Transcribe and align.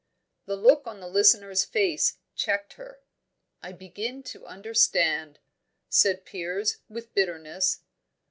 The 0.47 0.55
look 0.55 0.87
on 0.87 0.99
the 0.99 1.07
listener's 1.07 1.63
face 1.63 2.17
checked 2.33 2.73
her. 2.73 3.01
"I 3.61 3.71
begin 3.71 4.23
to 4.29 4.47
understand," 4.47 5.37
said 5.91 6.25
Piers, 6.25 6.77
with 6.89 7.13
bitterness. 7.13 7.81